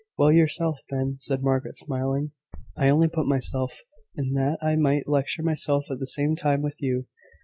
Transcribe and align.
"Well, 0.17 0.31
yourself, 0.31 0.79
then," 0.89 1.17
said 1.19 1.43
Margaret, 1.43 1.77
smiling. 1.77 2.31
"I 2.75 2.89
only 2.89 3.07
put 3.07 3.27
myself 3.27 3.81
in 4.15 4.33
that 4.33 4.57
I 4.59 4.75
might 4.75 5.07
lecture 5.07 5.43
myself 5.43 5.91
at 5.91 5.99
the 5.99 6.07
same 6.07 6.35
time 6.35 6.63
with 6.63 6.77
you." 6.79 7.05